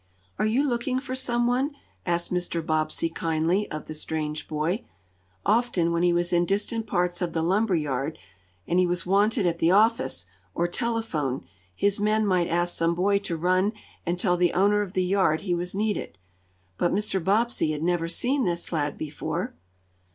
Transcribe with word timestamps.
"Are 0.39 0.47
you 0.47 0.67
looking 0.67 0.97
for 0.99 1.13
some 1.13 1.45
one?" 1.45 1.75
asked 2.07 2.33
Mr. 2.33 2.65
Bobbsey 2.65 3.07
kindly, 3.07 3.69
of 3.69 3.85
the 3.85 3.93
strange 3.93 4.47
boy. 4.47 4.83
Often, 5.45 5.91
when 5.91 6.01
he 6.01 6.11
was 6.11 6.33
in 6.33 6.47
distant 6.47 6.87
parts 6.87 7.21
of 7.21 7.33
the 7.33 7.43
lumber 7.43 7.75
yard, 7.75 8.17
and 8.67 8.79
he 8.79 8.87
was 8.87 9.05
wanted 9.05 9.45
at 9.45 9.59
the 9.59 9.69
office, 9.69 10.25
or 10.55 10.67
telephone, 10.67 11.45
his 11.75 11.99
men 11.99 12.25
might 12.25 12.47
ask 12.47 12.75
some 12.75 12.95
boy 12.95 13.19
to 13.19 13.37
run 13.37 13.73
and 14.03 14.17
tell 14.17 14.37
the 14.37 14.53
owner 14.53 14.81
of 14.81 14.93
the 14.93 15.05
yard 15.05 15.41
he 15.41 15.53
was 15.53 15.75
needed. 15.75 16.17
But 16.79 16.91
Mr. 16.91 17.23
Bobbsey 17.23 17.69
had 17.71 17.83
never 17.83 18.07
seen 18.07 18.43
this 18.43 18.71
lad 18.73 18.97
before. 18.97 19.53